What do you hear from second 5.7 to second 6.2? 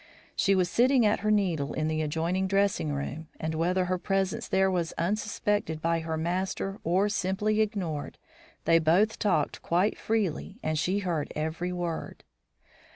by her